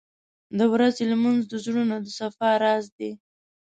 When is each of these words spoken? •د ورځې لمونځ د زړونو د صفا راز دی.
•د 0.57 0.59
ورځې 0.73 1.03
لمونځ 1.11 1.41
د 1.47 1.53
زړونو 1.65 1.95
د 2.05 2.07
صفا 2.19 2.49
راز 2.63 2.85
دی. 2.97 3.11